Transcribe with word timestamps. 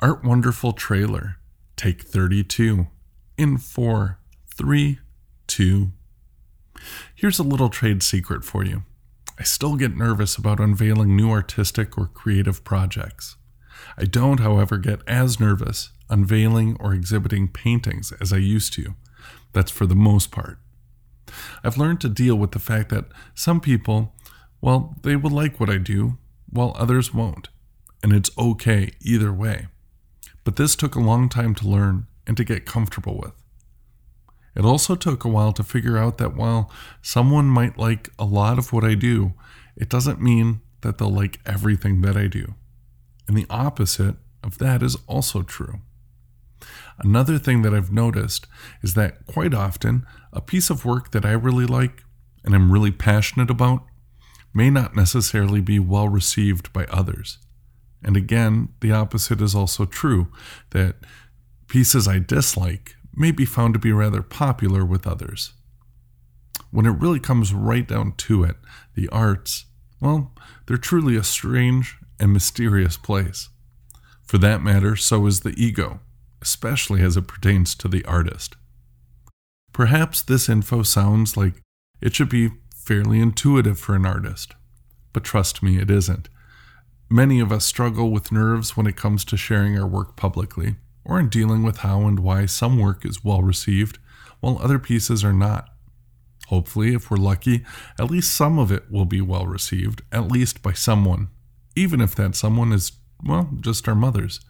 Art 0.00 0.22
Wonderful 0.22 0.74
trailer. 0.74 1.38
Take 1.74 2.02
32. 2.02 2.86
In 3.36 3.58
4, 3.58 4.20
3, 4.56 4.98
2. 5.48 5.92
Here's 7.16 7.40
a 7.40 7.42
little 7.42 7.68
trade 7.68 8.04
secret 8.04 8.44
for 8.44 8.64
you. 8.64 8.84
I 9.40 9.42
still 9.42 9.74
get 9.74 9.96
nervous 9.96 10.36
about 10.36 10.60
unveiling 10.60 11.16
new 11.16 11.30
artistic 11.30 11.98
or 11.98 12.06
creative 12.06 12.62
projects. 12.62 13.38
I 13.96 14.04
don't, 14.04 14.38
however, 14.38 14.78
get 14.78 15.00
as 15.08 15.40
nervous 15.40 15.90
unveiling 16.08 16.76
or 16.78 16.94
exhibiting 16.94 17.48
paintings 17.48 18.12
as 18.20 18.32
I 18.32 18.38
used 18.38 18.72
to. 18.74 18.94
That's 19.52 19.72
for 19.72 19.84
the 19.84 19.96
most 19.96 20.30
part. 20.30 20.58
I've 21.64 21.76
learned 21.76 22.00
to 22.02 22.08
deal 22.08 22.36
with 22.36 22.52
the 22.52 22.60
fact 22.60 22.90
that 22.90 23.06
some 23.34 23.60
people, 23.60 24.14
well, 24.60 24.94
they 25.02 25.16
will 25.16 25.30
like 25.30 25.58
what 25.58 25.68
I 25.68 25.76
do, 25.78 26.18
while 26.48 26.72
others 26.78 27.12
won't. 27.12 27.48
And 28.00 28.12
it's 28.12 28.30
okay 28.38 28.92
either 29.02 29.32
way. 29.32 29.66
But 30.48 30.56
this 30.56 30.76
took 30.76 30.94
a 30.94 31.00
long 31.00 31.28
time 31.28 31.54
to 31.56 31.68
learn 31.68 32.06
and 32.26 32.34
to 32.38 32.42
get 32.42 32.64
comfortable 32.64 33.18
with. 33.18 33.34
It 34.56 34.64
also 34.64 34.94
took 34.94 35.22
a 35.22 35.28
while 35.28 35.52
to 35.52 35.62
figure 35.62 35.98
out 35.98 36.16
that 36.16 36.34
while 36.34 36.72
someone 37.02 37.44
might 37.44 37.76
like 37.76 38.08
a 38.18 38.24
lot 38.24 38.56
of 38.56 38.72
what 38.72 38.82
I 38.82 38.94
do, 38.94 39.34
it 39.76 39.90
doesn't 39.90 40.22
mean 40.22 40.62
that 40.80 40.96
they'll 40.96 41.10
like 41.10 41.38
everything 41.44 42.00
that 42.00 42.16
I 42.16 42.28
do. 42.28 42.54
And 43.26 43.36
the 43.36 43.44
opposite 43.50 44.16
of 44.42 44.56
that 44.56 44.82
is 44.82 44.96
also 45.06 45.42
true. 45.42 45.82
Another 46.98 47.38
thing 47.38 47.60
that 47.60 47.74
I've 47.74 47.92
noticed 47.92 48.46
is 48.82 48.94
that 48.94 49.26
quite 49.26 49.52
often 49.52 50.06
a 50.32 50.40
piece 50.40 50.70
of 50.70 50.86
work 50.86 51.10
that 51.10 51.26
I 51.26 51.32
really 51.32 51.66
like 51.66 52.04
and 52.42 52.54
am 52.54 52.72
really 52.72 52.90
passionate 52.90 53.50
about 53.50 53.84
may 54.54 54.70
not 54.70 54.96
necessarily 54.96 55.60
be 55.60 55.78
well 55.78 56.08
received 56.08 56.72
by 56.72 56.86
others. 56.86 57.36
And 58.02 58.16
again, 58.16 58.68
the 58.80 58.92
opposite 58.92 59.40
is 59.40 59.54
also 59.54 59.84
true 59.84 60.28
that 60.70 60.96
pieces 61.66 62.06
I 62.06 62.18
dislike 62.18 62.96
may 63.14 63.30
be 63.30 63.44
found 63.44 63.74
to 63.74 63.80
be 63.80 63.92
rather 63.92 64.22
popular 64.22 64.84
with 64.84 65.06
others. 65.06 65.52
When 66.70 66.86
it 66.86 67.00
really 67.00 67.20
comes 67.20 67.52
right 67.52 67.86
down 67.86 68.12
to 68.18 68.44
it, 68.44 68.56
the 68.94 69.08
arts, 69.08 69.66
well, 70.00 70.32
they're 70.66 70.76
truly 70.76 71.16
a 71.16 71.24
strange 71.24 71.96
and 72.20 72.32
mysterious 72.32 72.96
place. 72.96 73.48
For 74.22 74.38
that 74.38 74.62
matter, 74.62 74.94
so 74.94 75.26
is 75.26 75.40
the 75.40 75.54
ego, 75.56 76.00
especially 76.42 77.02
as 77.02 77.16
it 77.16 77.26
pertains 77.26 77.74
to 77.76 77.88
the 77.88 78.04
artist. 78.04 78.56
Perhaps 79.72 80.22
this 80.22 80.48
info 80.48 80.82
sounds 80.82 81.36
like 81.36 81.62
it 82.00 82.14
should 82.14 82.28
be 82.28 82.50
fairly 82.74 83.20
intuitive 83.20 83.78
for 83.78 83.94
an 83.94 84.06
artist, 84.06 84.54
but 85.12 85.24
trust 85.24 85.62
me, 85.62 85.78
it 85.78 85.90
isn't. 85.90 86.28
Many 87.10 87.40
of 87.40 87.50
us 87.50 87.64
struggle 87.64 88.10
with 88.10 88.32
nerves 88.32 88.76
when 88.76 88.86
it 88.86 88.96
comes 88.96 89.24
to 89.26 89.36
sharing 89.36 89.78
our 89.78 89.86
work 89.86 90.14
publicly, 90.14 90.76
or 91.04 91.18
in 91.18 91.30
dealing 91.30 91.62
with 91.62 91.78
how 91.78 92.02
and 92.02 92.20
why 92.20 92.44
some 92.44 92.78
work 92.78 93.06
is 93.06 93.24
well 93.24 93.42
received, 93.42 93.98
while 94.40 94.58
other 94.60 94.78
pieces 94.78 95.24
are 95.24 95.32
not. 95.32 95.70
Hopefully, 96.48 96.94
if 96.94 97.10
we're 97.10 97.16
lucky, 97.16 97.64
at 97.98 98.10
least 98.10 98.36
some 98.36 98.58
of 98.58 98.70
it 98.70 98.90
will 98.90 99.06
be 99.06 99.22
well 99.22 99.46
received, 99.46 100.02
at 100.12 100.30
least 100.30 100.62
by 100.62 100.72
someone, 100.72 101.28
even 101.74 102.02
if 102.02 102.14
that 102.14 102.36
someone 102.36 102.72
is, 102.72 102.92
well, 103.24 103.50
just 103.60 103.88
our 103.88 103.94
mothers. 103.94 104.40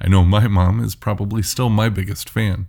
I 0.00 0.08
know 0.08 0.24
my 0.24 0.48
mom 0.48 0.82
is 0.82 0.96
probably 0.96 1.42
still 1.42 1.68
my 1.68 1.88
biggest 1.88 2.28
fan. 2.28 2.66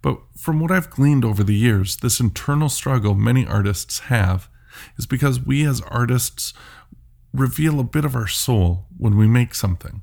But 0.00 0.18
from 0.36 0.58
what 0.58 0.72
I've 0.72 0.90
gleaned 0.90 1.24
over 1.24 1.44
the 1.44 1.54
years, 1.54 1.96
this 1.96 2.18
internal 2.18 2.68
struggle 2.68 3.14
many 3.14 3.46
artists 3.46 4.00
have 4.00 4.48
is 4.96 5.06
because 5.06 5.40
we 5.40 5.64
as 5.64 5.80
artists 5.82 6.52
reveal 7.32 7.80
a 7.80 7.84
bit 7.84 8.04
of 8.04 8.14
our 8.14 8.26
soul 8.28 8.86
when 8.96 9.16
we 9.16 9.26
make 9.26 9.54
something. 9.54 10.02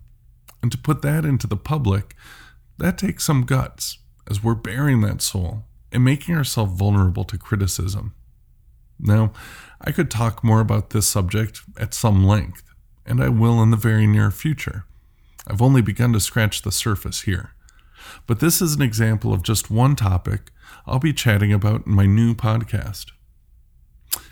And 0.61 0.71
to 0.71 0.77
put 0.77 1.01
that 1.03 1.25
into 1.25 1.47
the 1.47 1.57
public, 1.57 2.15
that 2.77 2.97
takes 2.97 3.25
some 3.25 3.45
guts, 3.45 3.99
as 4.29 4.43
we're 4.43 4.55
baring 4.55 5.01
that 5.01 5.21
soul 5.21 5.65
and 5.91 6.03
making 6.03 6.35
ourselves 6.35 6.77
vulnerable 6.77 7.23
to 7.25 7.37
criticism. 7.37 8.13
Now, 8.99 9.31
I 9.81 9.91
could 9.91 10.11
talk 10.11 10.43
more 10.43 10.59
about 10.59 10.89
this 10.89 11.07
subject 11.07 11.61
at 11.79 11.93
some 11.93 12.25
length, 12.25 12.63
and 13.05 13.23
I 13.23 13.29
will 13.29 13.61
in 13.63 13.71
the 13.71 13.77
very 13.77 14.05
near 14.05 14.29
future. 14.29 14.85
I've 15.47 15.61
only 15.61 15.81
begun 15.81 16.13
to 16.13 16.19
scratch 16.19 16.61
the 16.61 16.71
surface 16.71 17.21
here. 17.21 17.51
But 18.27 18.39
this 18.39 18.61
is 18.61 18.75
an 18.75 18.81
example 18.81 19.33
of 19.33 19.43
just 19.43 19.71
one 19.71 19.95
topic 19.95 20.51
I'll 20.85 20.99
be 20.99 21.13
chatting 21.13 21.53
about 21.53 21.87
in 21.87 21.93
my 21.93 22.05
new 22.05 22.33
podcast. 22.33 23.11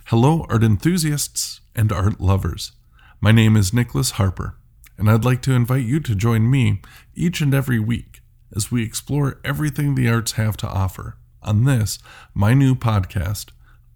Hello, 0.05 0.45
art 0.49 0.63
enthusiasts 0.63 1.61
and 1.75 1.91
art 1.91 2.19
lovers. 2.19 2.71
My 3.19 3.31
name 3.31 3.57
is 3.57 3.73
Nicholas 3.73 4.11
Harper, 4.11 4.57
and 4.95 5.09
I'd 5.09 5.25
like 5.25 5.41
to 5.41 5.53
invite 5.53 5.85
you 5.85 5.99
to 6.01 6.13
join 6.13 6.51
me 6.51 6.81
each 7.15 7.41
and 7.41 7.51
every 7.51 7.79
week 7.79 8.21
as 8.55 8.71
we 8.71 8.83
explore 8.83 9.41
everything 9.43 9.95
the 9.95 10.07
arts 10.07 10.33
have 10.33 10.55
to 10.57 10.67
offer 10.67 11.17
on 11.41 11.63
this, 11.63 11.97
my 12.35 12.53
new 12.53 12.75
podcast, 12.75 13.49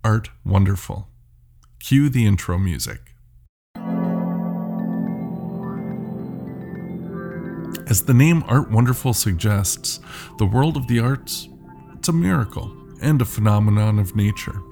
Art 0.04 0.32
Wonderful. 0.44 1.08
Cue 1.80 2.10
the 2.10 2.26
intro 2.26 2.58
music. 2.58 3.14
As 7.88 8.06
the 8.06 8.16
name 8.16 8.44
Art 8.48 8.72
Wonderful 8.72 9.14
suggests, 9.14 10.00
the 10.40 10.48
world 10.48 10.76
of 10.76 10.88
the 10.88 11.00
arts, 11.00 11.48
it's 11.94 12.08
a 12.08 12.14
miracle 12.14 12.76
and 13.04 13.22
a 13.22 13.26
phenomenon 13.26 14.00
of 14.00 14.16
nature, 14.16 14.64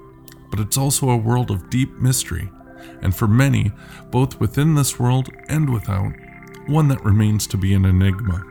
but 0.50 0.58
it's 0.58 0.76
also 0.76 1.08
a 1.08 1.16
world 1.16 1.52
of 1.52 1.70
deep 1.70 1.92
mystery 2.00 2.50
and 3.02 3.14
for 3.14 3.28
many, 3.28 3.72
both 4.10 4.40
within 4.40 4.74
this 4.74 4.98
world 4.98 5.28
and 5.48 5.72
without, 5.72 6.12
one 6.66 6.88
that 6.88 7.04
remains 7.04 7.46
to 7.48 7.56
be 7.56 7.74
an 7.74 7.84
enigma. 7.84 8.44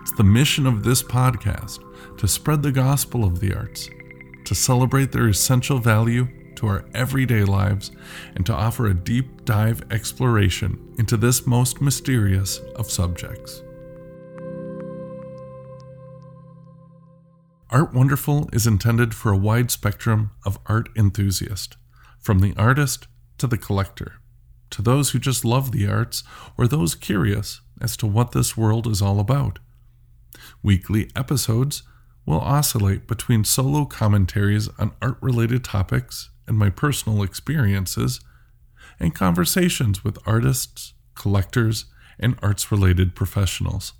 It's 0.00 0.12
the 0.12 0.24
mission 0.24 0.66
of 0.66 0.84
this 0.84 1.02
podcast 1.02 1.78
to 2.18 2.26
spread 2.26 2.62
the 2.62 2.72
gospel 2.72 3.24
of 3.24 3.40
the 3.40 3.54
arts, 3.54 3.88
to 4.44 4.54
celebrate 4.54 5.12
their 5.12 5.28
essential 5.28 5.78
value 5.78 6.28
to 6.56 6.66
our 6.66 6.84
everyday 6.94 7.44
lives, 7.44 7.92
and 8.34 8.44
to 8.46 8.52
offer 8.52 8.86
a 8.86 8.94
deep 8.94 9.44
dive 9.44 9.82
exploration 9.90 10.94
into 10.98 11.16
this 11.16 11.46
most 11.46 11.80
mysterious 11.80 12.58
of 12.74 12.90
subjects. 12.90 13.62
Art 17.70 17.92
Wonderful 17.92 18.48
is 18.52 18.66
intended 18.66 19.14
for 19.14 19.30
a 19.30 19.36
wide 19.36 19.70
spectrum 19.70 20.30
of 20.44 20.58
art 20.66 20.88
enthusiasts, 20.96 21.76
from 22.18 22.38
the 22.38 22.54
artist 22.56 23.06
to 23.38 23.46
the 23.46 23.58
collector, 23.58 24.14
to 24.70 24.82
those 24.82 25.10
who 25.10 25.18
just 25.18 25.44
love 25.44 25.72
the 25.72 25.86
arts, 25.86 26.22
or 26.56 26.66
those 26.66 26.94
curious 26.94 27.60
as 27.80 27.96
to 27.96 28.06
what 28.06 28.32
this 28.32 28.56
world 28.56 28.86
is 28.86 29.00
all 29.00 29.20
about. 29.20 29.58
Weekly 30.62 31.10
episodes 31.16 31.82
will 32.26 32.40
oscillate 32.40 33.06
between 33.06 33.44
solo 33.44 33.84
commentaries 33.84 34.68
on 34.78 34.92
art 35.00 35.16
related 35.20 35.64
topics 35.64 36.30
and 36.46 36.58
my 36.58 36.70
personal 36.70 37.22
experiences, 37.22 38.20
and 38.98 39.14
conversations 39.14 40.02
with 40.02 40.18
artists, 40.26 40.94
collectors, 41.14 41.86
and 42.18 42.36
arts 42.42 42.72
related 42.72 43.14
professionals. 43.14 43.92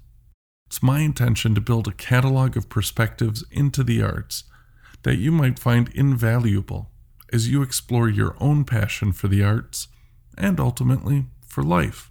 It's 0.66 0.82
my 0.82 1.00
intention 1.00 1.55
to 1.55 1.60
build 1.60 1.88
a 1.88 1.93
catalog 1.93 2.56
of 2.56 2.69
perspectives 2.69 3.44
into 3.50 3.84
the 3.84 4.03
arts 4.03 4.44
that 5.03 5.16
you 5.16 5.31
might 5.31 5.59
find 5.59 5.88
invaluable 5.94 6.91
as 7.33 7.49
you 7.49 7.62
explore 7.62 8.09
your 8.09 8.37
own 8.41 8.65
passion 8.65 9.12
for 9.12 9.28
the 9.28 9.43
arts 9.43 9.89
and 10.37 10.59
ultimately 10.59 11.27
for 11.47 11.62
life. 11.62 12.11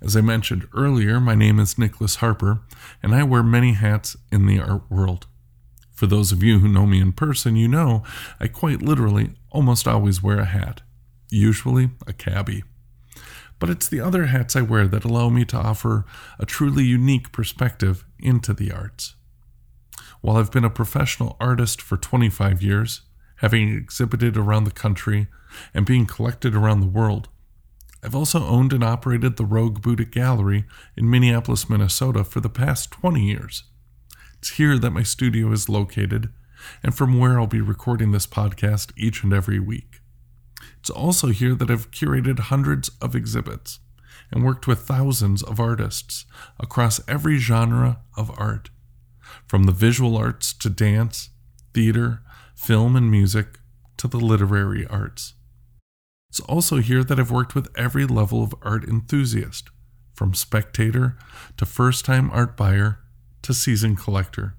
As 0.00 0.16
I 0.16 0.20
mentioned 0.20 0.68
earlier, 0.74 1.20
my 1.20 1.34
name 1.34 1.58
is 1.58 1.78
Nicholas 1.78 2.16
Harper, 2.16 2.60
and 3.02 3.14
I 3.14 3.22
wear 3.22 3.42
many 3.42 3.72
hats 3.72 4.16
in 4.30 4.46
the 4.46 4.60
art 4.60 4.90
world. 4.90 5.26
For 5.92 6.06
those 6.06 6.32
of 6.32 6.42
you 6.42 6.58
who 6.58 6.68
know 6.68 6.86
me 6.86 7.00
in 7.00 7.12
person, 7.12 7.56
you 7.56 7.68
know 7.68 8.02
I 8.40 8.48
quite 8.48 8.82
literally 8.82 9.30
almost 9.50 9.86
always 9.86 10.22
wear 10.22 10.40
a 10.40 10.44
hat, 10.44 10.82
usually 11.30 11.90
a 12.06 12.12
cabbie. 12.12 12.64
But 13.58 13.70
it's 13.70 13.88
the 13.88 14.00
other 14.00 14.26
hats 14.26 14.56
I 14.56 14.62
wear 14.62 14.86
that 14.88 15.04
allow 15.04 15.28
me 15.28 15.44
to 15.46 15.56
offer 15.56 16.04
a 16.38 16.44
truly 16.44 16.84
unique 16.84 17.32
perspective 17.32 18.04
into 18.18 18.52
the 18.52 18.72
arts. 18.72 19.14
While 20.20 20.36
I've 20.36 20.50
been 20.50 20.64
a 20.64 20.70
professional 20.70 21.36
artist 21.38 21.80
for 21.80 21.96
25 21.96 22.62
years, 22.62 23.02
having 23.44 23.68
exhibited 23.76 24.38
around 24.38 24.64
the 24.64 24.70
country 24.70 25.26
and 25.74 25.84
being 25.84 26.06
collected 26.06 26.54
around 26.54 26.80
the 26.80 26.86
world. 26.86 27.28
I've 28.02 28.14
also 28.14 28.42
owned 28.42 28.72
and 28.72 28.82
operated 28.82 29.36
the 29.36 29.44
Rogue 29.44 29.82
Buddha 29.82 30.06
Gallery 30.06 30.64
in 30.96 31.10
Minneapolis, 31.10 31.68
Minnesota 31.68 32.24
for 32.24 32.40
the 32.40 32.48
past 32.48 32.90
20 32.92 33.22
years. 33.22 33.64
It's 34.38 34.52
here 34.52 34.78
that 34.78 34.92
my 34.92 35.02
studio 35.02 35.52
is 35.52 35.68
located 35.68 36.30
and 36.82 36.94
from 36.94 37.18
where 37.18 37.38
I'll 37.38 37.46
be 37.46 37.60
recording 37.60 38.12
this 38.12 38.26
podcast 38.26 38.92
each 38.96 39.22
and 39.22 39.34
every 39.34 39.60
week. 39.60 40.00
It's 40.80 40.88
also 40.88 41.26
here 41.26 41.54
that 41.54 41.70
I've 41.70 41.90
curated 41.90 42.38
hundreds 42.38 42.88
of 43.02 43.14
exhibits 43.14 43.78
and 44.32 44.42
worked 44.42 44.66
with 44.66 44.88
thousands 44.88 45.42
of 45.42 45.60
artists 45.60 46.24
across 46.58 47.06
every 47.06 47.36
genre 47.36 48.00
of 48.16 48.32
art, 48.38 48.70
from 49.46 49.64
the 49.64 49.72
visual 49.72 50.16
arts 50.16 50.54
to 50.54 50.70
dance, 50.70 51.28
theater, 51.74 52.22
film 52.64 52.96
and 52.96 53.10
music, 53.10 53.58
to 53.98 54.08
the 54.08 54.16
literary 54.16 54.86
arts. 54.86 55.34
It's 56.30 56.40
also 56.40 56.78
here 56.78 57.04
that 57.04 57.20
I've 57.20 57.30
worked 57.30 57.54
with 57.54 57.68
every 57.76 58.06
level 58.06 58.42
of 58.42 58.54
art 58.62 58.84
enthusiast, 58.84 59.68
from 60.14 60.32
spectator 60.32 61.18
to 61.58 61.66
first 61.66 62.06
time 62.06 62.30
art 62.30 62.56
buyer 62.56 63.00
to 63.42 63.52
seasoned 63.52 63.98
collector, 63.98 64.56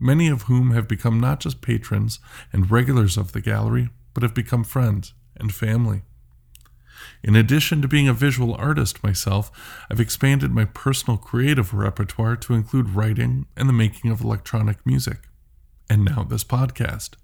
many 0.00 0.28
of 0.28 0.42
whom 0.42 0.70
have 0.70 0.88
become 0.88 1.20
not 1.20 1.40
just 1.40 1.60
patrons 1.60 2.18
and 2.50 2.70
regulars 2.70 3.18
of 3.18 3.32
the 3.32 3.42
gallery, 3.42 3.90
but 4.14 4.22
have 4.22 4.34
become 4.34 4.64
friends 4.64 5.12
and 5.36 5.54
family. 5.54 6.00
In 7.22 7.36
addition 7.36 7.82
to 7.82 7.88
being 7.88 8.08
a 8.08 8.14
visual 8.14 8.54
artist 8.54 9.04
myself, 9.04 9.52
I've 9.90 10.00
expanded 10.00 10.50
my 10.50 10.64
personal 10.64 11.18
creative 11.18 11.74
repertoire 11.74 12.36
to 12.36 12.54
include 12.54 12.94
writing 12.94 13.44
and 13.54 13.68
the 13.68 13.74
making 13.74 14.10
of 14.10 14.22
electronic 14.22 14.86
music, 14.86 15.28
and 15.90 16.06
now 16.06 16.22
this 16.22 16.44
podcast. 16.44 17.16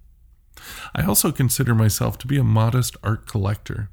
I 0.95 1.05
also 1.05 1.33
consider 1.33 1.75
myself 1.75 2.19
to 2.19 2.27
be 2.27 2.39
a 2.39 2.45
modest 2.45 2.97
art 3.03 3.27
collector. 3.27 3.91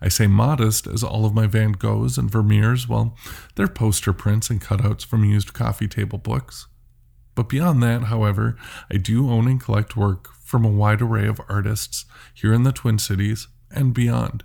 I 0.00 0.08
say 0.08 0.26
modest 0.26 0.86
as 0.86 1.02
all 1.02 1.24
of 1.24 1.34
my 1.34 1.46
Van 1.46 1.72
Goghs 1.72 2.18
and 2.18 2.30
Vermeers, 2.30 2.88
well, 2.88 3.16
they're 3.54 3.68
poster 3.68 4.12
prints 4.12 4.50
and 4.50 4.60
cutouts 4.60 5.04
from 5.04 5.24
used 5.24 5.54
coffee 5.54 5.88
table 5.88 6.18
books. 6.18 6.66
But 7.34 7.48
beyond 7.48 7.82
that, 7.82 8.04
however, 8.04 8.56
I 8.90 8.98
do 8.98 9.30
own 9.30 9.48
and 9.48 9.60
collect 9.60 9.96
work 9.96 10.34
from 10.34 10.64
a 10.64 10.70
wide 10.70 11.00
array 11.00 11.26
of 11.26 11.40
artists 11.48 12.04
here 12.34 12.52
in 12.52 12.62
the 12.62 12.72
Twin 12.72 12.98
Cities 12.98 13.48
and 13.70 13.94
beyond. 13.94 14.44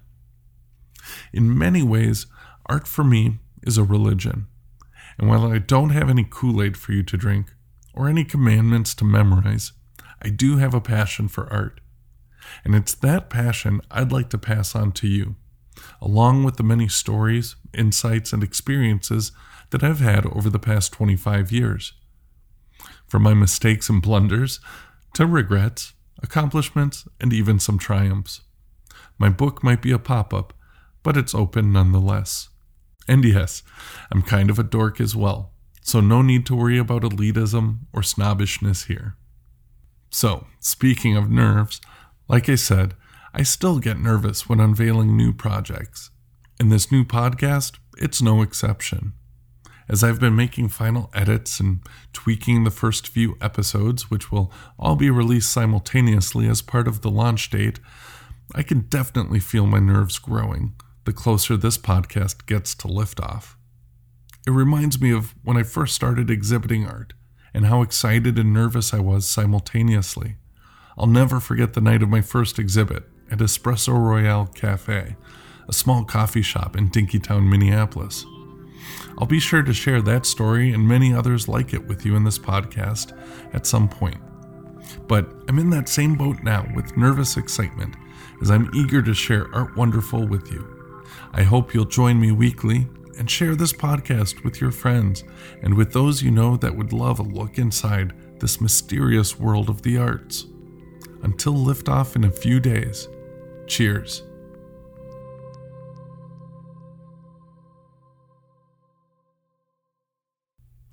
In 1.34 1.58
many 1.58 1.84
ways, 1.84 2.28
art 2.66 2.88
for 2.88 3.04
me 3.04 3.40
is 3.64 3.78
a 3.78 3.84
religion. 3.84 4.48
And 5.18 5.28
while 5.28 5.52
I 5.52 5.58
don't 5.58 5.90
have 5.90 6.10
any 6.10 6.26
Kool 6.30 6.62
Aid 6.62 6.78
for 6.78 6.94
you 6.94 7.04
to 7.04 7.18
drink 7.18 7.54
or 7.94 8.08
any 8.08 8.24
commandments 8.24 8.94
to 8.96 9.06
memorize, 9.06 9.74
I 10.22 10.30
do 10.30 10.58
have 10.58 10.74
a 10.74 10.82
passion 10.82 11.28
for 11.28 11.52
art. 11.52 11.80
And 12.64 12.76
it's 12.76 12.94
that 12.96 13.30
passion 13.30 13.82
I'd 13.92 14.12
like 14.12 14.30
to 14.30 14.38
pass 14.38 14.76
on 14.76 14.92
to 14.94 15.08
you, 15.08 15.36
along 16.02 16.44
with 16.44 16.58
the 16.58 16.64
many 16.64 16.88
stories, 16.88 17.56
insights, 17.74 18.34
and 18.34 18.44
experiences 18.44 19.32
that 19.70 19.84
I've 19.84 20.00
had 20.00 20.26
over 20.26 20.50
the 20.50 20.60
past 20.60 20.94
25 20.94 21.52
years. 21.52 21.94
From 23.08 23.24
my 23.24 23.34
mistakes 23.34 23.90
and 23.90 24.02
blunders 24.02 24.60
to 25.14 25.26
regrets, 25.26 25.94
accomplishments, 26.22 27.08
and 27.20 27.34
even 27.34 27.60
some 27.60 27.78
triumphs. 27.78 28.42
My 29.18 29.30
book 29.30 29.64
might 29.64 29.82
be 29.82 29.92
a 29.92 30.00
pop 30.00 30.34
up, 30.34 30.54
but 31.04 31.18
it's 31.18 31.36
open 31.36 31.72
nonetheless. 31.72 32.50
And 33.08 33.24
yes, 33.24 33.64
I'm 34.12 34.22
kind 34.22 34.50
of 34.50 34.60
a 34.60 34.64
dork 34.64 35.00
as 35.00 35.16
well, 35.16 35.54
so 35.82 36.02
no 36.02 36.22
need 36.22 36.46
to 36.48 36.56
worry 36.56 36.78
about 36.78 37.04
elitism 37.04 37.80
or 37.94 38.04
snobbishness 38.04 38.86
here. 38.86 39.16
So, 40.10 40.48
speaking 40.60 41.16
of 41.18 41.30
nerves, 41.30 41.82
like 42.28 42.50
I 42.50 42.56
said, 42.56 42.96
I 43.34 43.44
still 43.44 43.80
get 43.80 44.00
nervous 44.00 44.48
when 44.48 44.60
unveiling 44.60 45.16
new 45.16 45.34
projects. 45.34 46.10
In 46.60 46.70
this 46.70 46.92
new 46.92 47.04
podcast, 47.04 47.78
it's 47.98 48.22
no 48.22 48.42
exception. 48.42 49.14
As 49.90 50.04
I've 50.04 50.20
been 50.20 50.36
making 50.36 50.70
final 50.70 51.10
edits 51.14 51.60
and 51.60 51.80
tweaking 52.12 52.64
the 52.64 52.72
first 52.72 53.08
few 53.08 53.38
episodes, 53.40 54.10
which 54.10 54.32
will 54.32 54.52
all 54.78 54.96
be 54.96 55.10
released 55.10 55.52
simultaneously 55.52 56.48
as 56.48 56.62
part 56.62 56.88
of 56.88 57.02
the 57.02 57.12
launch 57.12 57.50
date, 57.50 57.80
I 58.56 58.64
can 58.64 58.82
definitely 58.82 59.40
feel 59.40 59.66
my 59.66 59.80
nerves 59.80 60.20
growing 60.20 60.76
the 61.06 61.14
closer 61.14 61.56
this 61.56 61.78
podcast 61.78 62.46
gets 62.48 62.76
to 62.76 62.88
liftoff. 62.88 63.56
It 64.46 64.52
reminds 64.52 65.00
me 65.00 65.14
of 65.14 65.36
when 65.42 65.56
I 65.56 65.64
first 65.64 65.96
started 65.96 66.30
exhibiting 66.30 66.86
art 66.86 67.14
and 67.58 67.66
how 67.66 67.82
excited 67.82 68.38
and 68.38 68.54
nervous 68.54 68.94
I 68.94 69.00
was 69.00 69.28
simultaneously. 69.28 70.36
I'll 70.96 71.08
never 71.08 71.40
forget 71.40 71.74
the 71.74 71.82
night 71.82 72.04
of 72.04 72.08
my 72.08 72.22
first 72.22 72.60
exhibit 72.60 73.02
at 73.32 73.40
Espresso 73.40 73.98
Royale 73.98 74.46
Cafe, 74.46 75.16
a 75.68 75.74
small 75.74 76.06
coffee 76.06 76.44
shop 76.44 76.76
in 76.76 76.92
Dinkytown, 76.92 77.50
Minneapolis. 77.50 78.28
I'll 79.18 79.26
be 79.26 79.40
sure 79.40 79.64
to 79.64 79.74
share 79.74 80.04
that 80.04 80.28
story 80.28 80.72
and 80.72 80.88
many 80.88 81.16
others 81.16 81.48
like 81.48 81.74
it 81.74 81.88
with 81.88 82.06
you 82.06 82.16
in 82.16 82.26
this 82.26 82.38
podcast 82.38 83.18
at 83.56 83.66
some 83.66 83.90
point. 83.90 84.20
But 85.08 85.28
I'm 85.50 85.58
in 85.58 85.72
that 85.72 85.90
same 85.90 86.16
boat 86.16 86.44
now 86.44 86.64
with 86.76 86.96
nervous 86.96 87.38
excitement 87.38 87.96
as 88.40 88.52
I'm 88.52 88.70
eager 88.76 89.02
to 89.02 89.16
share 89.16 89.52
Art 89.52 89.76
Wonderful 89.76 90.28
with 90.28 90.52
you. 90.52 91.04
I 91.34 91.42
hope 91.42 91.74
you'll 91.74 91.86
join 91.86 92.22
me 92.22 92.32
weekly 92.32 92.86
and 93.18 93.30
share 93.30 93.56
this 93.56 93.74
podcast 93.74 94.44
with 94.44 94.62
your 94.62 94.72
friends 94.72 95.24
and 95.62 95.74
with 95.74 95.94
those 95.94 96.22
you 96.22 96.32
know 96.32 96.58
that 96.58 96.76
would 96.76 96.94
love 96.94 97.20
a 97.20 97.24
look 97.24 97.58
inside 97.58 98.14
this 98.40 98.62
mysterious 98.62 99.40
world 99.40 99.70
of 99.70 99.82
the 99.82 99.98
arts. 99.98 100.46
Until 101.24 101.54
liftoff 101.54 102.16
in 102.16 102.24
a 102.24 102.32
few 102.32 102.60
days, 102.60 103.08
cheers. 103.66 104.24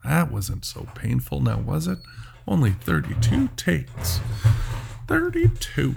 That 0.05 0.31
wasn't 0.31 0.65
so 0.65 0.87
painful 0.95 1.41
now, 1.41 1.59
was 1.59 1.87
it? 1.87 1.99
Only 2.47 2.73
32 2.73 3.49
takes. 3.57 4.21
32. 5.09 5.95